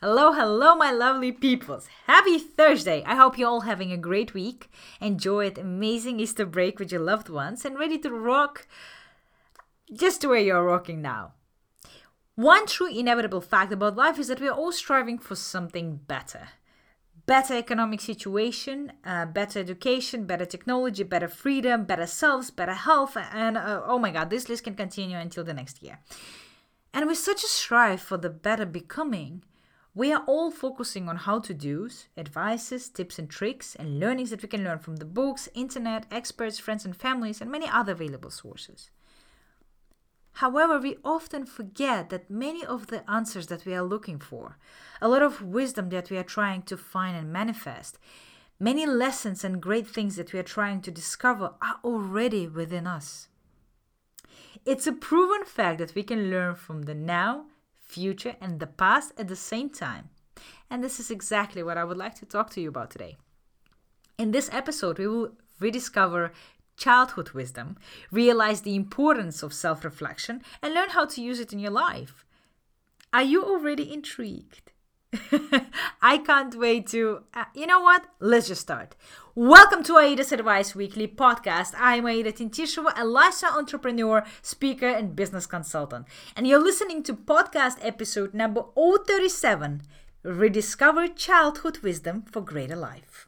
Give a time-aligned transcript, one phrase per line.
[0.00, 1.88] Hello, hello, my lovely peoples.
[2.06, 3.02] Happy Thursday.
[3.04, 4.70] I hope you're all having a great week.
[5.00, 8.68] Enjoyed amazing Easter break with your loved ones and ready to rock
[9.92, 11.32] just the way you're rocking now.
[12.36, 16.50] One true inevitable fact about life is that we're all striving for something better.
[17.26, 23.58] Better economic situation, uh, better education, better technology, better freedom, better selves, better health, and
[23.58, 25.98] uh, oh my god, this list can continue until the next year.
[26.94, 29.42] And with such a strive for the better becoming,
[29.98, 34.40] we are all focusing on how to do's, advices, tips and tricks, and learnings that
[34.42, 38.30] we can learn from the books, internet, experts, friends and families, and many other available
[38.30, 38.90] sources.
[40.34, 44.56] However, we often forget that many of the answers that we are looking for,
[45.02, 47.98] a lot of wisdom that we are trying to find and manifest,
[48.60, 53.26] many lessons and great things that we are trying to discover are already within us.
[54.64, 57.46] It's a proven fact that we can learn from the now,
[57.88, 60.10] future, and the past at the same time.
[60.70, 63.16] And this is exactly what I would like to talk to you about today.
[64.18, 66.32] In this episode, we will rediscover
[66.76, 67.76] childhood wisdom,
[68.10, 72.24] realize the importance of self reflection, and learn how to use it in your life.
[73.12, 74.70] Are you already intrigued?
[76.02, 77.22] I can't wait to.
[77.32, 78.04] Uh, you know what?
[78.20, 78.94] Let's just start.
[79.34, 81.72] Welcome to Aida's Advice Weekly podcast.
[81.78, 86.06] I'm Aida Tintishova, a lifestyle entrepreneur, speaker, and business consultant.
[86.36, 89.82] And you're listening to podcast episode number 037
[90.24, 93.24] Rediscover Childhood Wisdom for Greater Life.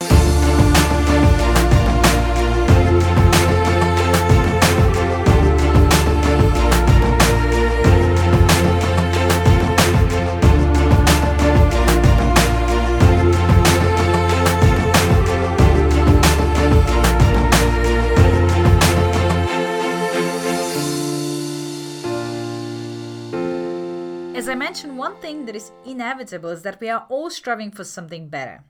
[25.61, 28.65] Is inevitable is that we are all striving for something better.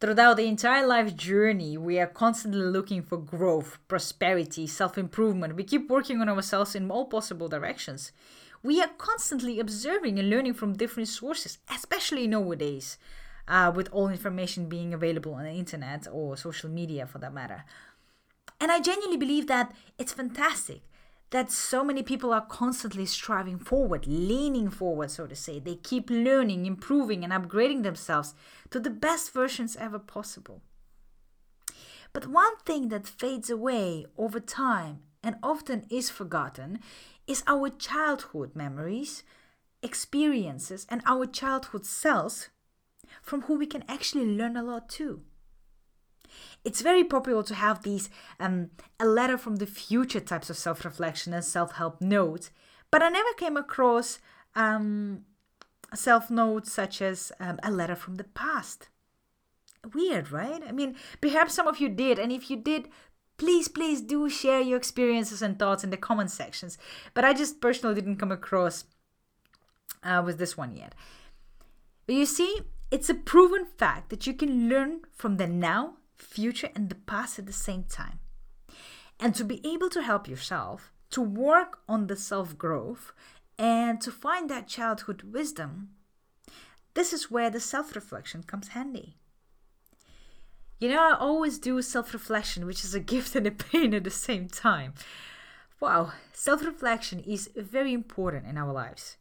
[0.00, 5.56] Throughout the entire life journey, we are constantly looking for growth, prosperity, self improvement.
[5.56, 8.12] We keep working on ourselves in all possible directions.
[8.62, 12.98] We are constantly observing and learning from different sources, especially nowadays,
[13.48, 17.64] uh, with all information being available on the internet or social media for that matter.
[18.60, 20.82] And I genuinely believe that it's fantastic
[21.30, 25.58] that so many people are constantly striving forward, leaning forward, so to say.
[25.58, 28.34] They keep learning, improving, and upgrading themselves
[28.70, 30.62] to the best versions ever possible.
[32.12, 36.80] But one thing that fades away over time and often is forgotten
[37.26, 39.22] is our childhood memories,
[39.82, 42.48] experiences, and our childhood selves
[43.22, 45.22] from who we can actually learn a lot too
[46.64, 50.84] it's very popular to have these um, a letter from the future types of self
[50.84, 52.50] reflection and self help notes,
[52.90, 54.18] but I never came across
[54.54, 55.24] um,
[55.94, 58.88] self notes such as um, a letter from the past.
[59.94, 60.62] Weird, right?
[60.66, 62.88] I mean, perhaps some of you did, and if you did,
[63.36, 66.76] please, please do share your experiences and thoughts in the comment sections.
[67.14, 68.84] But I just personally didn't come across
[70.02, 70.94] uh, with this one yet.
[72.06, 76.70] But you see, it's a proven fact that you can learn from the now future,
[76.74, 78.18] and the past at the same time.
[79.20, 83.12] And to be able to help yourself, to work on the self growth,
[83.58, 85.90] and to find that childhood wisdom,
[86.94, 89.16] this is where the self reflection comes handy.
[90.78, 94.04] You know, I always do self reflection, which is a gift and a pain at
[94.04, 94.94] the same time.
[95.80, 99.16] Wow, self reflection is very important in our lives.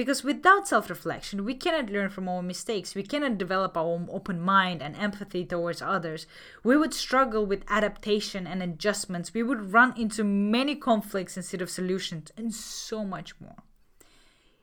[0.00, 2.94] Because without self reflection, we cannot learn from our mistakes.
[2.94, 6.26] We cannot develop our own open mind and empathy towards others.
[6.64, 9.34] We would struggle with adaptation and adjustments.
[9.34, 13.56] We would run into many conflicts instead of solutions, and so much more.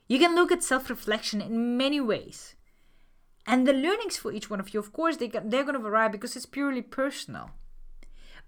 [0.08, 2.56] You can look at self reflection in many ways.
[3.46, 6.08] And the learnings for each one of you, of course, they, they're going to vary
[6.08, 7.52] because it's purely personal.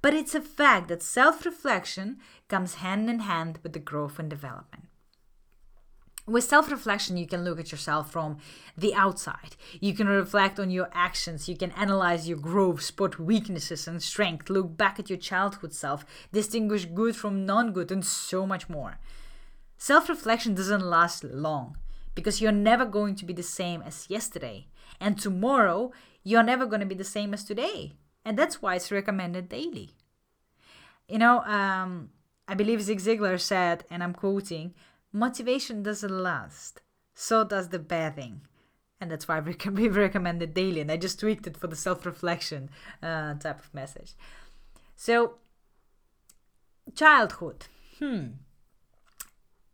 [0.03, 2.19] But it's a fact that self reflection
[2.49, 4.90] comes hand in hand with the growth and development
[6.27, 8.39] with self reflection, you can look at yourself from
[8.77, 9.57] the outside.
[9.81, 11.49] You can reflect on your actions.
[11.49, 16.05] You can analyze your growth, spot weaknesses and strength, look back at your childhood self,
[16.33, 18.99] distinguish good from non good, and so much more.
[19.77, 21.77] Self reflection doesn't last long
[22.15, 24.66] because you're never going to be the same as yesterday.
[25.01, 25.93] And tomorrow,
[26.23, 27.95] you're never going to be the same as today.
[28.25, 29.91] And that's why it's recommended daily.
[31.09, 32.11] You know, um,
[32.47, 34.75] I believe Zig Ziglar said, and I'm quoting,
[35.12, 36.80] motivation doesn't last.
[37.15, 38.42] So does the bathing.
[39.01, 40.80] And that's why we can be recommended daily.
[40.80, 42.71] And I just tweaked it for the self reflection
[43.03, 44.15] uh, type of message.
[44.97, 45.36] So,
[46.95, 47.66] childhood.
[47.98, 48.27] Hmm.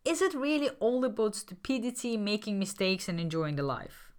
[0.05, 4.13] Is it really all about stupidity, making mistakes, and enjoying the life?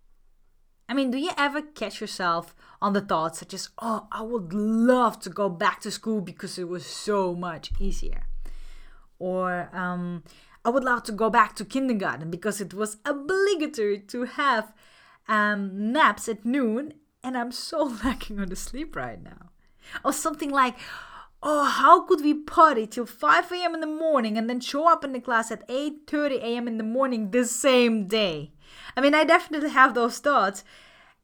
[0.86, 4.52] I mean, do you ever catch yourself on the thoughts such as, oh, I would
[4.52, 8.26] love to go back to school because it was so much easier?
[9.18, 10.24] Or, um,
[10.64, 14.72] I would love to go back to kindergarten because it was obligatory to have
[15.28, 19.50] um, naps at noon and I'm so lacking on the sleep right now.
[20.04, 20.76] Or something like,
[21.42, 23.74] oh, how could we party till 5 a.m.
[23.74, 26.68] in the morning and then show up in the class at 8.30 a.m.
[26.68, 28.52] in the morning the same day?
[28.96, 30.64] I mean, I definitely have those thoughts.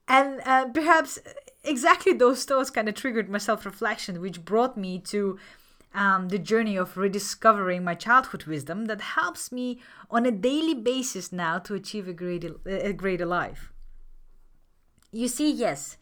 [0.09, 1.19] And uh, perhaps
[1.63, 5.39] exactly those thoughts kind of triggered my self-reflection, which brought me to
[5.95, 9.81] um, the journey of rediscovering my childhood wisdom that helps me
[10.11, 13.73] on a daily basis now to achieve a greater, a greater life.
[15.13, 15.97] You see, yes,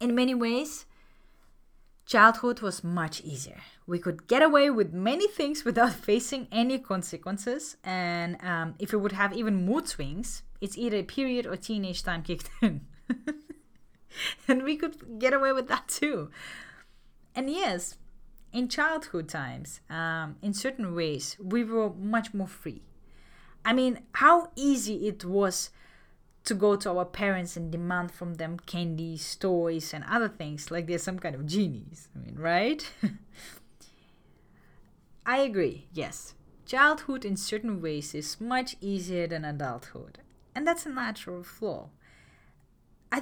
[0.00, 0.86] in many ways,
[2.06, 3.60] childhood was much easier.
[3.86, 8.98] We could get away with many things without facing any consequences, and um, if we
[8.98, 12.86] would have even mood swings, it's either a period or teenage time kicked in.
[14.48, 16.30] and we could get away with that too.
[17.34, 17.98] And yes,
[18.54, 22.82] in childhood times, um, in certain ways, we were much more free.
[23.64, 25.70] I mean, how easy it was
[26.44, 30.86] to go to our parents and demand from them candies, toys, and other things like
[30.86, 32.08] they're some kind of genies.
[32.14, 32.88] I mean, right?
[35.26, 36.34] I agree, yes.
[36.64, 40.18] Childhood in certain ways is much easier than adulthood,
[40.54, 41.88] and that's a natural flaw.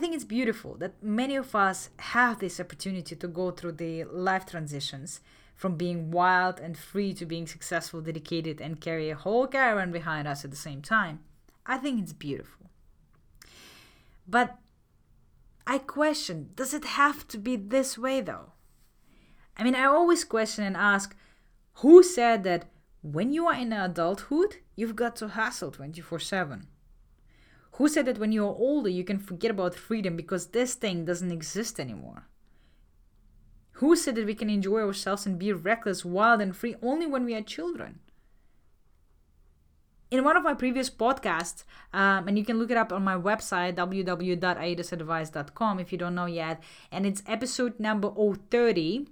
[0.03, 4.03] I think it's beautiful that many of us have this opportunity to go through the
[4.03, 5.21] life transitions
[5.55, 10.27] from being wild and free to being successful, dedicated, and carry a whole caravan behind
[10.27, 11.21] us at the same time.
[11.65, 12.67] I think it's beautiful.
[14.27, 14.59] But
[15.69, 18.55] I question does it have to be this way though?
[19.57, 21.15] I mean, I always question and ask
[21.75, 22.73] who said that
[23.03, 26.67] when you are in adulthood, you've got to hustle 24 7?
[27.77, 31.33] Who said that when you're older, you can forget about freedom because this thing doesn't
[31.33, 32.29] exist anymore?
[33.77, 37.25] Who said that we can enjoy ourselves and be reckless, wild, and free only when
[37.25, 38.01] we are children?
[40.11, 41.65] In one of my previous podcasts,
[41.95, 46.27] um, and you can look it up on my website, www.aidasadvice.com if you don't know
[46.27, 49.09] yet, and it's episode number 030,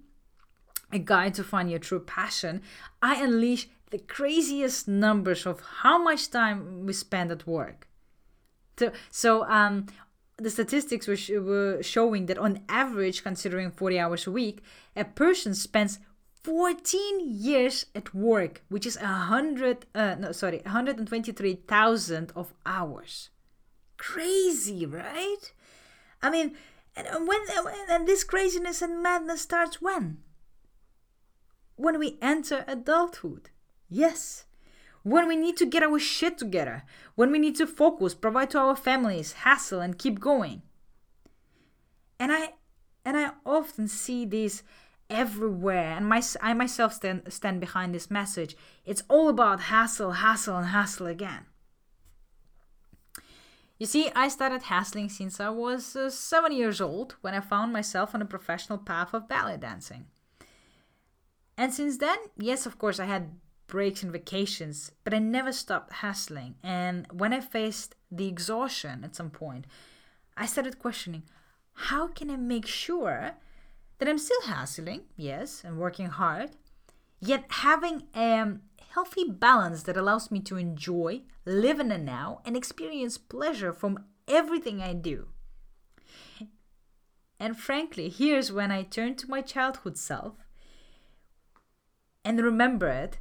[0.92, 2.60] A Guide to Find Your True Passion,
[3.00, 7.86] I unleash the craziest numbers of how much time we spend at work.
[8.80, 9.88] So, so um,
[10.38, 14.62] the statistics were, sh- were showing that on average, considering 40 hours a week,
[14.96, 15.98] a person spends
[16.44, 23.28] 14 years at work, which is a hundred, uh, no, sorry, 123,000 of hours.
[23.98, 25.52] Crazy, right?
[26.22, 26.56] I mean,
[26.96, 27.40] and when
[27.90, 30.22] and this craziness and madness starts when?
[31.76, 33.50] When we enter adulthood.
[33.90, 34.46] Yes
[35.02, 36.82] when we need to get our shit together,
[37.14, 40.62] when we need to focus, provide to our families, hustle, and keep going.
[42.18, 42.54] And I
[43.04, 44.62] and I often see this
[45.08, 48.56] everywhere, and my, I myself stand, stand behind this message.
[48.84, 51.46] It's all about hustle, hustle, and hustle again.
[53.78, 57.72] You see, I started hustling since I was uh, seven years old when I found
[57.72, 60.04] myself on a professional path of ballet dancing.
[61.56, 63.30] And since then, yes, of course, I had
[63.70, 66.56] breaks and vacations, but I never stopped hustling.
[66.62, 69.66] And when I faced the exhaustion at some point,
[70.36, 71.22] I started questioning
[71.72, 73.32] how can I make sure
[73.98, 76.50] that I'm still hustling, yes, and working hard,
[77.20, 82.40] yet having a um, healthy balance that allows me to enjoy, live in the now,
[82.44, 85.28] and experience pleasure from everything I do.
[87.38, 90.34] And frankly, here's when I turn to my childhood self
[92.24, 93.18] and remember it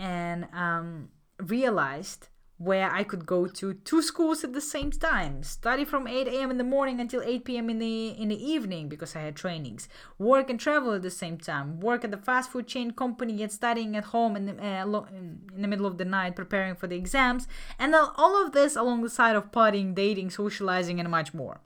[0.00, 5.82] and um, realized where I could go to two schools at the same time, study
[5.84, 6.50] from 8 a.m.
[6.50, 7.70] in the morning until 8 p.m.
[7.70, 9.88] in the in the evening because I had trainings,
[10.18, 13.52] work and travel at the same time, work at the fast food chain company, yet
[13.52, 16.96] studying at home in the, uh, in the middle of the night preparing for the
[16.96, 21.60] exams, and all of this along the side of partying, dating, socializing, and much more.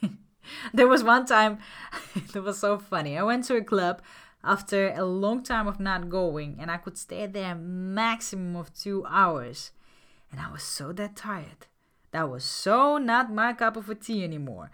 [0.74, 1.58] there was one time
[2.32, 3.18] that was so funny.
[3.18, 4.00] I went to a club
[4.44, 9.04] after a long time of not going and I could stay there maximum of 2
[9.08, 9.70] hours
[10.30, 11.66] and I was so that tired.
[12.10, 14.70] That was so not my cup of tea anymore.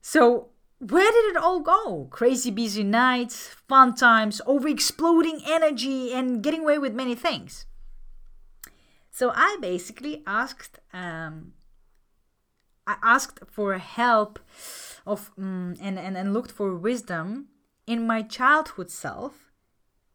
[0.00, 0.48] So
[0.78, 2.08] where did it all go?
[2.10, 7.66] Crazy busy nights, fun times, over exploding energy, and getting away with many things.
[9.10, 11.54] So I basically asked, um,
[12.86, 14.38] I asked for help
[15.06, 17.48] of um, and, and and looked for wisdom
[17.86, 19.52] in my childhood self,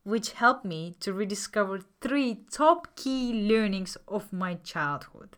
[0.03, 5.38] which helped me to rediscover three top key learnings of my childhood.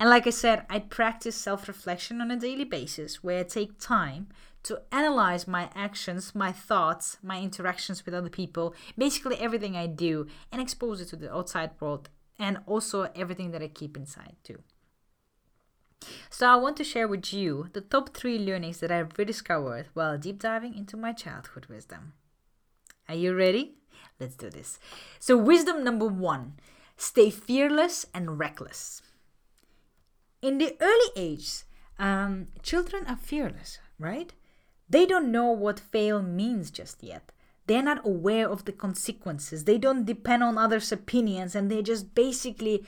[0.00, 3.78] And like I said, I practice self reflection on a daily basis where I take
[3.78, 4.28] time
[4.64, 10.26] to analyze my actions, my thoughts, my interactions with other people, basically everything I do,
[10.50, 14.58] and expose it to the outside world and also everything that I keep inside too.
[16.30, 20.18] So, I want to share with you the top three learnings that I've rediscovered while
[20.18, 22.14] deep diving into my childhood wisdom.
[23.08, 23.74] Are you ready?
[24.18, 24.78] Let's do this.
[25.18, 26.54] So, wisdom number one
[26.96, 29.02] stay fearless and reckless.
[30.40, 31.64] In the early ages,
[31.98, 34.32] um, children are fearless, right?
[34.88, 37.32] They don't know what fail means just yet.
[37.66, 39.64] They're not aware of the consequences.
[39.64, 42.84] They don't depend on others' opinions and they're just basically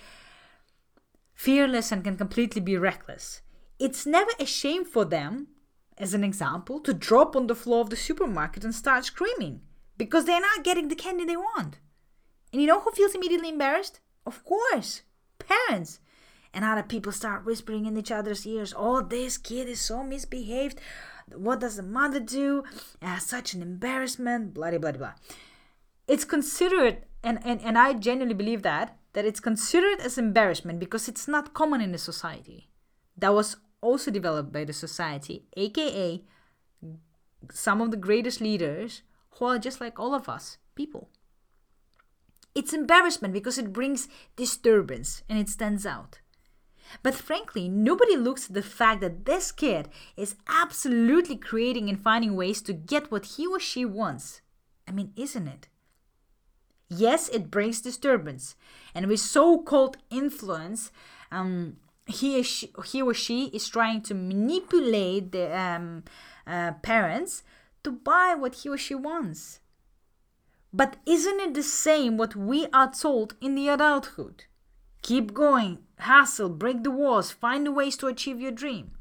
[1.35, 3.43] fearless and can completely be reckless.
[3.79, 5.49] It's never a shame for them,
[5.99, 9.61] as an example, to drop on the floor of the supermarket and start screaming
[9.99, 11.79] because they're not getting the candy they want.
[12.53, 14.01] And you know who feels immediately embarrassed?
[14.25, 15.03] Of course,
[15.39, 16.01] parents.
[16.53, 20.81] And other people start whispering in each other's ears, oh, this kid is so misbehaved.
[21.35, 22.63] What does the mother do?
[23.03, 25.15] Uh, such an embarrassment, blah, blah, blah.
[26.07, 31.09] It's considered, and, and, and I genuinely believe that, that it's considered as embarrassment because
[31.09, 32.69] it's not common in the society.
[33.17, 36.23] That was also developed by the society, aka
[37.53, 39.03] some of the greatest leaders
[39.33, 41.11] who are just like all of us, people.
[42.55, 46.21] It's embarrassment because it brings disturbance and it stands out.
[47.03, 52.37] But frankly, nobody looks at the fact that this kid is absolutely creating and finding
[52.37, 54.41] ways to get what he or she wants.
[54.87, 55.69] I mean, isn't it?
[56.89, 58.57] Yes, it brings disturbance.
[58.95, 60.93] And with so called influence,
[61.31, 61.77] um,
[62.07, 66.05] he, or she, he or she is trying to manipulate the um,
[66.47, 67.43] uh, parents
[67.83, 69.61] to buy what he or she wants.
[70.73, 74.45] But isn't it the same what we are told in the adulthood?
[75.03, 78.93] Keep going, hustle, break the walls, find the ways to achieve your dream.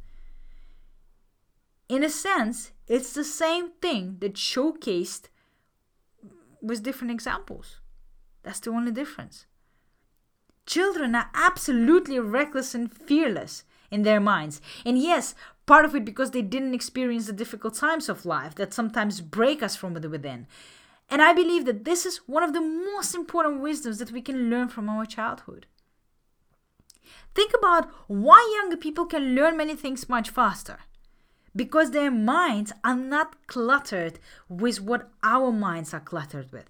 [1.89, 5.29] In a sense, it's the same thing that showcased
[6.63, 7.79] with different examples.
[8.41, 9.45] That's the only difference.
[10.65, 14.61] Children are absolutely reckless and fearless in their minds.
[14.85, 18.73] And yes, part of it because they didn't experience the difficult times of life that
[18.73, 20.47] sometimes break us from within.
[21.09, 24.49] And I believe that this is one of the most important wisdoms that we can
[24.49, 25.67] learn from our childhood.
[27.35, 30.79] Think about why younger people can learn many things much faster.
[31.55, 34.19] Because their minds are not cluttered
[34.49, 36.69] with what our minds are cluttered with.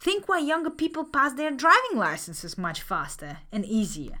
[0.00, 4.18] Think why younger people pass their driving licenses much faster and easier.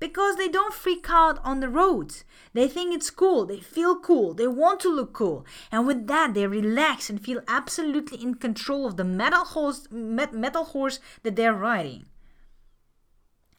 [0.00, 2.24] Because they don't freak out on the roads.
[2.54, 5.44] They think it's cool, they feel cool, they want to look cool.
[5.70, 10.64] And with that, they relax and feel absolutely in control of the metal horse, metal
[10.64, 12.06] horse that they're riding.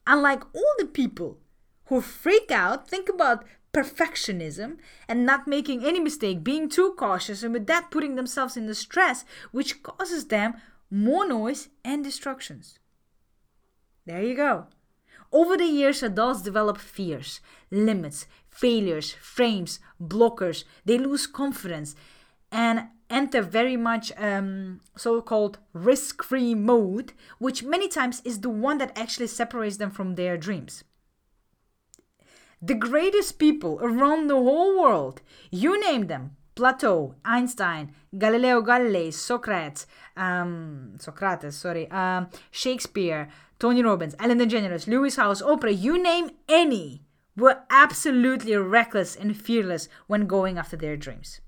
[0.08, 1.38] Unlike all the people
[1.86, 7.54] who freak out, think about perfectionism and not making any mistake, being too cautious, and
[7.54, 10.56] with that putting themselves in the stress, which causes them
[10.90, 12.80] more noise and distractions.
[14.06, 14.68] There you go.
[15.32, 20.66] Over the years, adults develop fears, limits, failures, frames, blockers.
[20.84, 21.96] They lose confidence
[22.52, 28.50] and enter very much um, so called risk free mode, which many times is the
[28.50, 30.84] one that actually separates them from their dreams.
[32.62, 39.88] The greatest people around the whole world, you name them Plato, Einstein, Galileo Galilei, Socrates,
[40.16, 47.02] um, Socrates, sorry, um, Shakespeare, Tony Robbins, Ellen DeGeneres, Lewis Howes, Oprah, you name any,
[47.36, 51.42] were absolutely reckless and fearless when going after their dreams.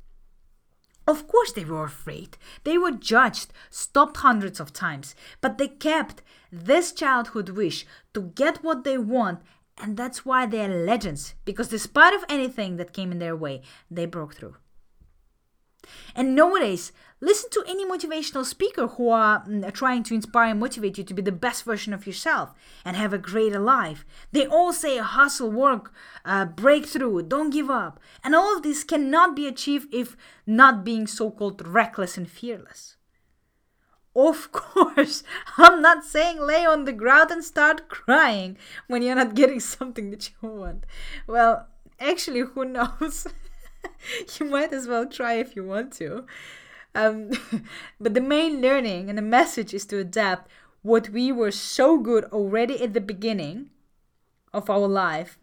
[1.05, 2.38] Of course, they were afraid.
[2.63, 8.63] They were judged, stopped hundreds of times, but they kept this childhood wish to get
[8.63, 9.41] what they want,
[9.81, 14.05] and that's why they're legends, because despite of anything that came in their way, they
[14.05, 14.55] broke through.
[16.15, 20.97] And nowadays, listen to any motivational speaker who are mm, trying to inspire and motivate
[20.97, 22.53] you to be the best version of yourself
[22.85, 24.05] and have a greater life.
[24.31, 25.91] They all say hustle, work,
[26.23, 27.99] uh, breakthrough, don't give up.
[28.23, 30.15] And all of this cannot be achieved if
[30.45, 32.95] not being so called reckless and fearless.
[34.15, 35.24] Of course,
[35.58, 40.12] I'm not saying lay on the ground and start crying when you're not getting something
[40.12, 40.86] that you want.
[41.27, 41.67] Well,
[42.00, 43.27] actually, who knows?
[44.39, 46.25] you might as well try if you want to.
[46.96, 47.32] Um,
[48.00, 50.50] but the main learning and the message is to adapt
[50.84, 53.72] what we were so good already at the beginning
[54.53, 55.39] of our life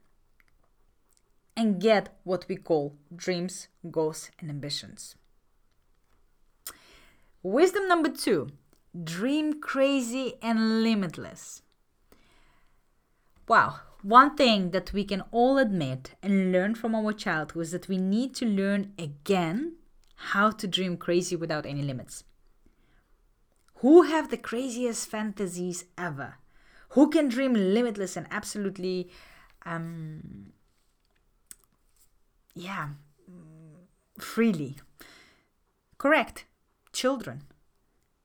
[1.56, 5.16] and get what we call dreams, goals, and ambitions.
[7.42, 8.50] Wisdom number two
[9.04, 11.62] dream crazy and limitless.
[13.48, 17.88] Wow, One thing that we can all admit and learn from our childhood is that
[17.88, 19.76] we need to learn again
[20.16, 22.24] how to dream crazy without any limits.
[23.76, 26.36] Who have the craziest fantasies ever?
[26.90, 29.10] Who can dream limitless and absolutely,
[29.66, 30.52] um,
[32.54, 32.88] yeah,
[34.18, 34.76] freely?
[35.98, 36.46] Correct.
[36.92, 37.42] Children.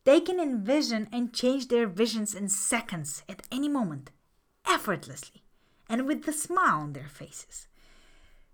[0.06, 4.12] They can envision and change their visions in seconds at any moment,
[4.66, 5.42] effortlessly,
[5.90, 7.68] and with a smile on their faces.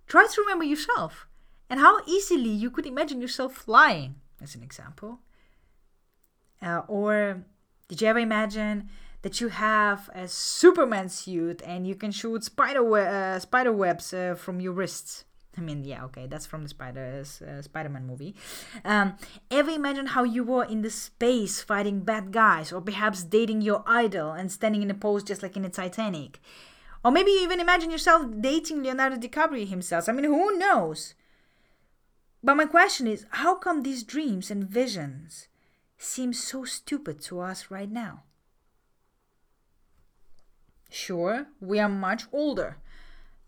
[0.08, 1.27] Try to remember yourself
[1.70, 5.20] and how easily you could imagine yourself flying, as an example.
[6.62, 7.43] Uh, or
[7.88, 8.89] did you ever imagine
[9.22, 14.13] that you have a Superman suit and you can shoot spider, we- uh, spider webs
[14.13, 15.25] uh, from your wrists?
[15.58, 18.36] I mean, yeah, okay, that's from the Spider uh, Spider-Man movie.
[18.86, 19.17] Um,
[19.50, 23.84] ever imagine how you were in the space fighting bad guys, or perhaps dating your
[23.86, 26.39] idol and standing in a pose just like in the Titanic?
[27.03, 30.08] Or maybe even imagine yourself dating Leonardo DiCaprio himself.
[30.08, 31.15] I mean, who knows?
[32.43, 35.48] But my question is, how come these dreams and visions
[35.98, 38.24] seem so stupid to us right now?
[40.89, 42.77] Sure, we are much older.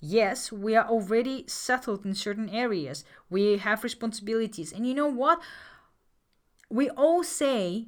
[0.06, 3.06] Yes, we are already settled in certain areas.
[3.30, 4.74] We have responsibilities.
[4.74, 5.42] And you know what?
[6.70, 7.88] We all say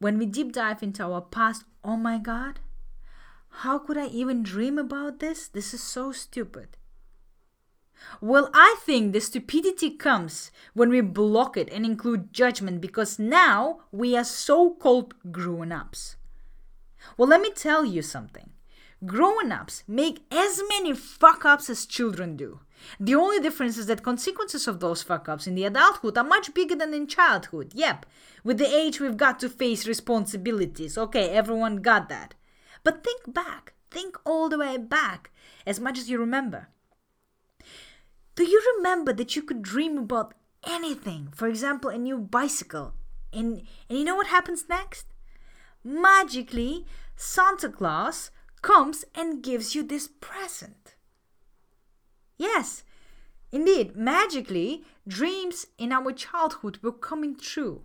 [0.00, 2.58] when we deep dive into our past, oh my God,
[3.62, 5.46] how could I even dream about this?
[5.46, 6.76] This is so stupid.
[8.20, 13.82] Well, I think the stupidity comes when we block it and include judgment because now
[13.92, 16.16] we are so called grown ups.
[17.16, 18.50] Well, let me tell you something.
[19.06, 22.60] Grown ups make as many fuck ups as children do.
[22.98, 26.52] The only difference is that consequences of those fuck ups in the adulthood are much
[26.52, 27.72] bigger than in childhood.
[27.74, 28.06] Yep,
[28.44, 30.98] with the age we've got to face responsibilities.
[30.98, 32.34] Okay, everyone got that.
[32.84, 35.30] But think back, think all the way back,
[35.66, 36.68] as much as you remember.
[38.34, 40.34] Do you remember that you could dream about
[40.66, 41.28] anything?
[41.34, 42.94] For example, a new bicycle.
[43.32, 45.06] And, and you know what happens next?
[45.84, 46.86] Magically,
[47.16, 48.30] Santa Claus
[48.62, 50.94] comes and gives you this present.
[52.36, 52.84] Yes,
[53.52, 57.82] indeed, magically, dreams in our childhood were coming true.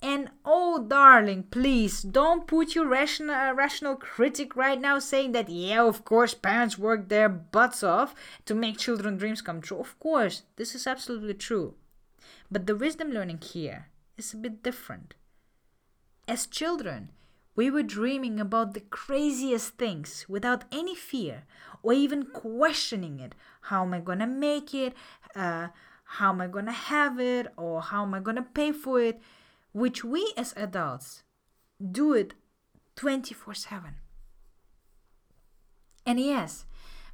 [0.00, 5.48] And oh, darling, please don't put your rational, uh, rational critic right now saying that,
[5.48, 9.80] yeah, of course, parents work their butts off to make children dreams come true.
[9.80, 11.74] Of course, this is absolutely true.
[12.50, 15.14] But the wisdom learning here is a bit different.
[16.28, 17.10] As children,
[17.58, 21.42] we were dreaming about the craziest things without any fear
[21.82, 23.34] or even questioning it.
[23.62, 24.94] How am I to make it?
[25.34, 25.68] Uh,
[26.04, 27.48] how am I to have it?
[27.56, 29.20] Or how am I to pay for it?
[29.72, 31.22] which we as adults
[31.80, 32.34] do it
[32.96, 33.94] 24 7.
[36.06, 36.64] And yes,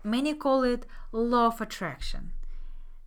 [0.02, 2.32] many call it law of attraction,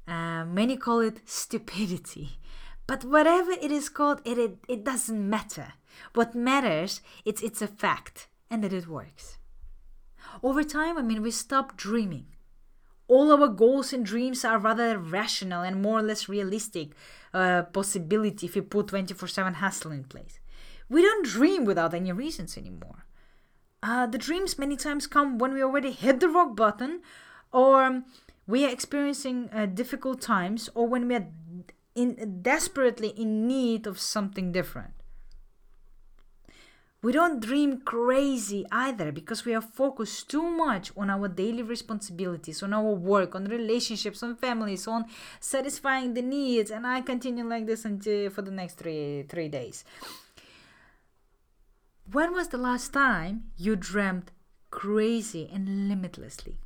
[0.07, 2.39] uh, many call it stupidity.
[2.87, 5.73] But whatever it is called, it, it, it doesn't matter.
[6.13, 9.37] What matters it's it's a fact and that it works.
[10.41, 12.27] Over time, I mean, we stop dreaming.
[13.07, 16.89] All our goals and dreams are rather rational and more or less realistic
[17.33, 20.39] uh, possibility if you put 24 7 hustle in place.
[20.89, 23.05] We don't dream without any reasons anymore.
[23.83, 27.01] Uh, the dreams many times come when we already hit the rock button,
[27.51, 28.03] or
[28.45, 31.27] we are experiencing uh, difficult times, or when we are
[31.97, 34.93] in, desperately in need of something different.
[37.03, 42.63] We don't dream crazy either because we are focused too much on our daily responsibilities,
[42.63, 45.05] on our work, on relationships, on families, on
[45.39, 49.85] satisfying the needs, and I continue like this until for the next three three days.
[52.11, 54.31] When was the last time you dreamt
[54.71, 56.57] crazy and limitlessly?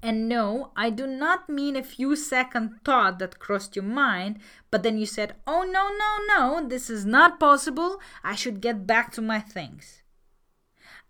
[0.00, 4.38] And no, I do not mean a few second thought that crossed your mind,
[4.70, 8.00] but then you said, oh no, no, no, this is not possible.
[8.22, 10.02] I should get back to my things.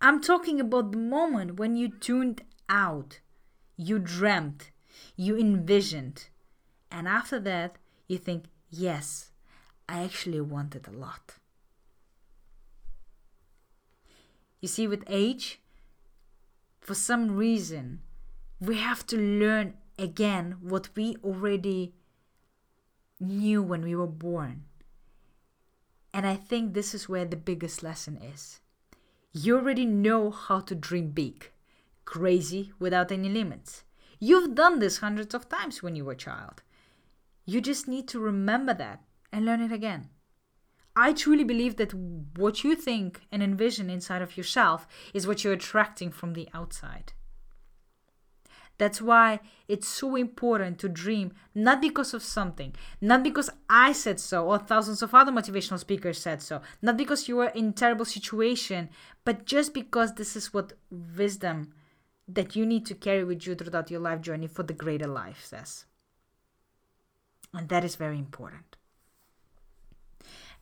[0.01, 3.19] I'm talking about the moment when you tuned out,
[3.77, 4.71] you dreamt,
[5.15, 6.29] you envisioned,
[6.89, 7.75] and after that,
[8.07, 9.31] you think, yes,
[9.87, 11.35] I actually wanted a lot.
[14.61, 15.61] You see, with age,
[16.79, 18.01] for some reason,
[18.59, 21.93] we have to learn again what we already
[23.19, 24.63] knew when we were born.
[26.13, 28.59] And I think this is where the biggest lesson is.
[29.31, 31.51] You already know how to dream big,
[32.05, 33.83] crazy without any limits.
[34.19, 36.63] You've done this hundreds of times when you were a child.
[37.45, 40.09] You just need to remember that and learn it again.
[40.95, 45.53] I truly believe that what you think and envision inside of yourself is what you're
[45.53, 47.13] attracting from the outside.
[48.79, 54.21] That's why it's so important to dream, not because of something, not because I said
[54.21, 58.05] so or thousands of other motivational speakers said so, not because you are in terrible
[58.05, 58.89] situation,
[59.25, 61.73] but just because this is what wisdom
[62.25, 65.43] that you need to carry with you throughout your life journey for the greater life
[65.43, 65.85] says.
[67.53, 68.77] And that is very important.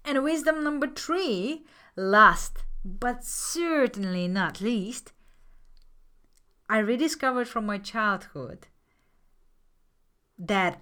[0.04, 5.12] And wisdom number three, last but certainly not least,
[6.70, 8.68] I rediscovered from my childhood
[10.38, 10.82] that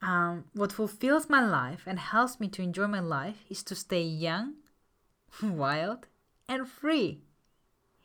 [0.00, 4.02] um, what fulfills my life and helps me to enjoy my life is to stay
[4.02, 4.54] young,
[5.42, 6.06] wild,
[6.48, 7.20] and free.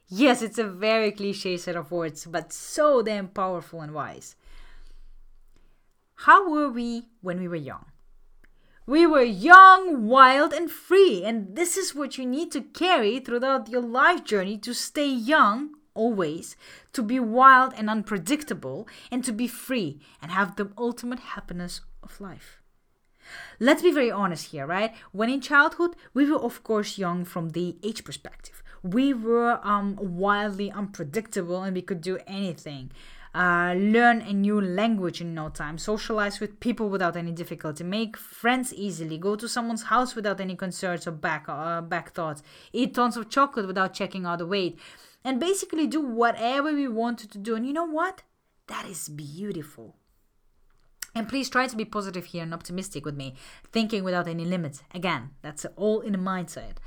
[0.08, 4.36] Yes, it's a very cliche set of words, but so damn powerful and wise.
[6.16, 7.86] How were we when we were young?
[8.86, 13.70] We were young, wild, and free, and this is what you need to carry throughout
[13.70, 16.56] your life journey to stay young, always,
[16.94, 22.20] to be wild and unpredictable, and to be free and have the ultimate happiness of
[22.20, 22.60] life.
[23.60, 24.94] Let's be very honest here, right?
[25.12, 28.64] When in childhood, we were of course young from the age perspective.
[28.82, 32.92] We were um, wildly unpredictable and we could do anything.
[33.34, 38.16] Uh, learn a new language in no time, socialize with people without any difficulty, make
[38.16, 42.94] friends easily, go to someone's house without any concerns or back uh, back thoughts, eat
[42.94, 44.78] tons of chocolate without checking out the weight
[45.24, 47.56] and basically do whatever we wanted to do.
[47.56, 48.24] And you know what?
[48.68, 49.96] That is beautiful.
[51.16, 53.36] And please try to be positive here and optimistic with me,
[53.72, 54.82] thinking without any limits.
[54.94, 56.78] Again, that's all in the mindset.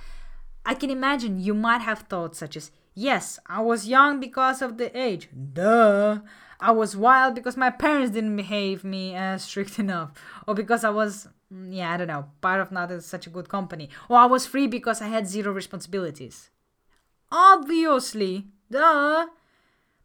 [0.64, 4.78] I can imagine you might have thoughts such as, Yes, I was young because of
[4.78, 5.28] the age.
[5.52, 6.20] Duh.
[6.58, 10.12] I was wild because my parents didn't behave me uh, strict enough.
[10.48, 13.48] Or because I was, mm, yeah, I don't know, part of not such a good
[13.48, 13.90] company.
[14.08, 16.50] Or I was free because I had zero responsibilities.
[17.30, 19.26] Obviously, duh.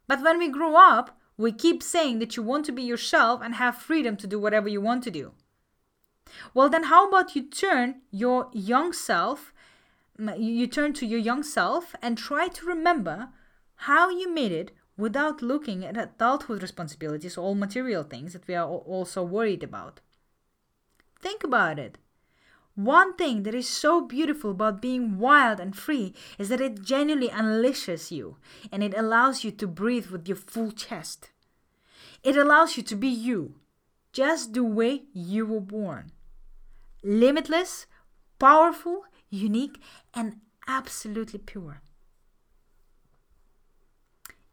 [0.06, 3.54] But when we grow up, we keep saying that you want to be yourself and
[3.54, 5.32] have freedom to do whatever you want to do.
[6.54, 9.52] Well, then, how about you turn your young self,
[10.18, 13.30] you turn to your young self and try to remember
[13.76, 18.68] how you made it without looking at adulthood responsibilities, all material things that we are
[18.68, 20.00] also worried about.
[21.20, 21.98] Think about it.
[22.74, 27.28] One thing that is so beautiful about being wild and free is that it genuinely
[27.28, 28.38] unleashes you
[28.70, 31.30] and it allows you to breathe with your full chest.
[32.22, 33.56] It allows you to be you,
[34.12, 36.12] just the way you were born.
[37.02, 37.86] Limitless,
[38.38, 39.78] powerful, unique,
[40.14, 41.82] and absolutely pure.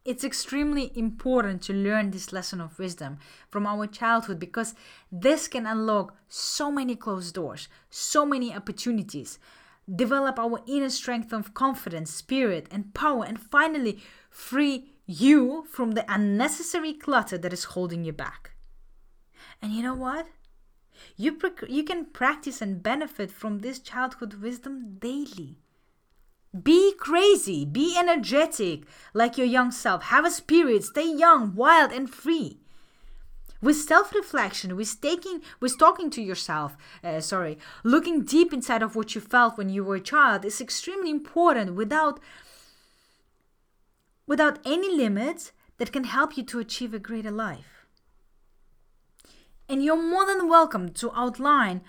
[0.05, 4.73] It's extremely important to learn this lesson of wisdom from our childhood because
[5.11, 9.39] this can unlock so many closed doors, so many opportunities,
[9.93, 16.05] develop our inner strength of confidence, spirit, and power, and finally free you from the
[16.07, 18.51] unnecessary clutter that is holding you back.
[19.61, 20.27] And you know what?
[21.17, 25.57] You, you can practice and benefit from this childhood wisdom daily.
[26.51, 28.83] Be crazy, be energetic
[29.13, 30.03] like your young self.
[30.03, 32.59] Have a spirit, stay young, wild, and free.
[33.61, 38.95] With self reflection, with taking, with talking to yourself, uh, sorry, looking deep inside of
[38.95, 42.19] what you felt when you were a child is extremely important without,
[44.25, 47.85] without any limits that can help you to achieve a greater life.
[49.67, 51.81] And you're more than welcome to outline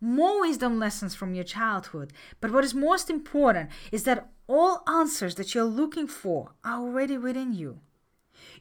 [0.00, 2.12] more wisdom lessons from your childhood.
[2.40, 7.18] But what is most important is that all answers that you're looking for are already
[7.18, 7.80] within you.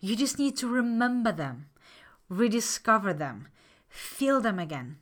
[0.02, 1.68] You just need to remember them,
[2.30, 3.48] rediscover them,
[3.88, 4.98] feel them again,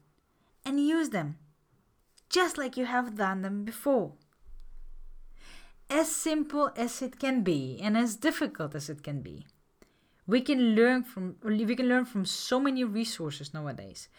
[0.66, 1.38] and use them
[2.30, 4.14] just like you have done them before.
[5.90, 9.46] As simple as it can be and as difficult as it can be.
[10.28, 14.10] We can learn from we can learn from so many resources nowadays.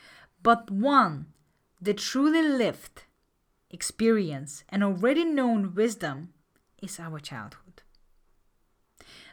[0.43, 1.27] But one
[1.81, 3.05] the truly lived
[3.71, 6.33] experience and already known wisdom
[6.83, 7.83] is our childhood.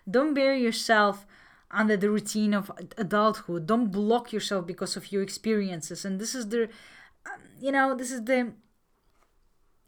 [0.10, 1.26] Don't bury yourself
[1.72, 3.66] under the routine of adulthood.
[3.66, 6.06] Don't block yourself because of your experiences.
[6.06, 6.64] And this is the,
[7.26, 8.54] um, you know, this is the,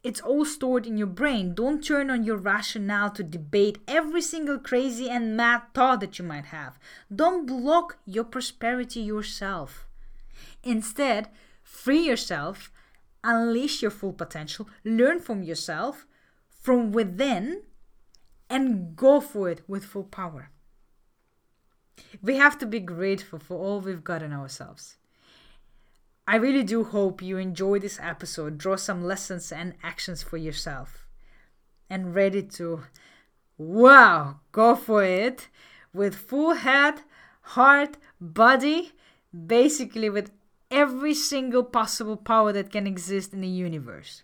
[0.02, 1.54] it's all stored in your brain.
[1.54, 6.24] Don't turn on your rationale to debate every single crazy and mad thought that you
[6.24, 6.78] might have.
[7.14, 9.86] Don't block your prosperity yourself.
[10.62, 11.28] Instead,
[11.76, 12.72] free yourself,
[13.22, 16.06] unleash your full potential, learn from yourself
[16.48, 17.62] from within,
[18.50, 20.50] and go for it with full power.
[22.20, 24.96] We have to be grateful for all we've got in ourselves.
[26.26, 31.06] I really do hope you enjoy this episode, draw some lessons and actions for yourself,
[31.88, 32.82] and ready to,
[33.56, 35.48] wow, go for it
[35.92, 37.02] with full head,
[37.42, 38.92] heart, body,
[39.46, 40.32] basically with
[40.70, 44.22] every single possible power that can exist in the universe.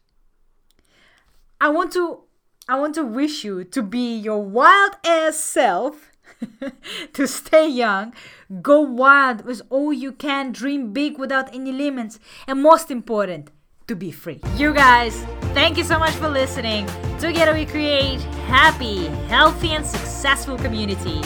[1.60, 2.24] I want to
[2.68, 6.12] I want to wish you to be your wild ass self,
[7.12, 8.14] to stay young,
[8.62, 13.50] go wild with all you can, dream big without any limits, and most important,
[13.88, 14.40] to be free.
[14.56, 15.24] You guys,
[15.54, 16.86] thank you so much for listening.
[17.18, 21.20] Together we create happy, healthy, and successful community.